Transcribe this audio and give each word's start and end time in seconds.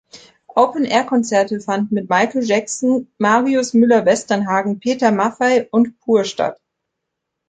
Open-Air-Konzerte 0.55 1.59
fanden 1.59 1.93
mit 1.93 2.09
Michael 2.09 2.41
Jackson, 2.43 3.11
Marius 3.19 3.75
Müller-Westernhagen, 3.75 4.79
Peter 4.79 5.11
Maffay 5.11 5.67
und 5.69 5.99
Pur 5.99 6.23
statt. 6.23 6.59